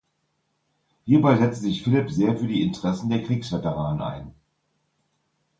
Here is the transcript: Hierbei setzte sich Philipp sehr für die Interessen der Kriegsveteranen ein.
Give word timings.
Hierbei 1.05 1.37
setzte 1.37 1.61
sich 1.65 1.83
Philipp 1.83 2.09
sehr 2.09 2.35
für 2.35 2.47
die 2.47 2.63
Interessen 2.63 3.07
der 3.11 3.21
Kriegsveteranen 3.21 4.01
ein. 4.01 4.33